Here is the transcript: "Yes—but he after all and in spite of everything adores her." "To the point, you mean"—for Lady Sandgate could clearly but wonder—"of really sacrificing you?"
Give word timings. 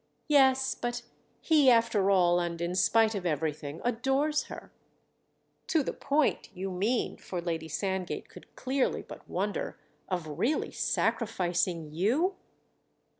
"Yes—but 0.27 1.03
he 1.41 1.69
after 1.69 2.09
all 2.09 2.39
and 2.39 2.59
in 2.59 2.73
spite 2.73 3.13
of 3.13 3.23
everything 3.23 3.79
adores 3.83 4.45
her." 4.45 4.71
"To 5.67 5.83
the 5.83 5.93
point, 5.93 6.49
you 6.55 6.71
mean"—for 6.71 7.39
Lady 7.39 7.67
Sandgate 7.67 8.27
could 8.27 8.55
clearly 8.55 9.03
but 9.03 9.29
wonder—"of 9.29 10.39
really 10.39 10.71
sacrificing 10.71 11.91
you?" 11.91 12.35